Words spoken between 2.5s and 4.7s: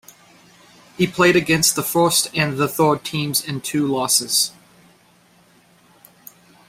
the third teams in two losses.